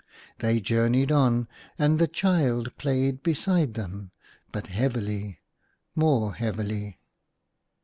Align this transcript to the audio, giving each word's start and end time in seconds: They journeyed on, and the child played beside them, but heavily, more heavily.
They 0.39 0.59
journeyed 0.59 1.11
on, 1.11 1.47
and 1.77 1.99
the 1.99 2.07
child 2.07 2.75
played 2.77 3.21
beside 3.21 3.75
them, 3.75 4.09
but 4.51 4.65
heavily, 4.65 5.41
more 5.95 6.33
heavily. 6.33 6.97